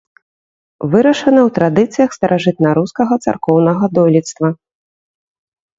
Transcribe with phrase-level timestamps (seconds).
[0.93, 4.47] Вырашана ў традыцыях старажытнарускага царкоўнага дойлідства.